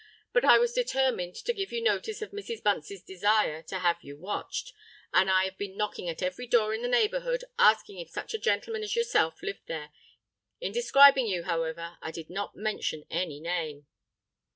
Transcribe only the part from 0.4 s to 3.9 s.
I was determined to give you notice of Mrs. Bunce's desire to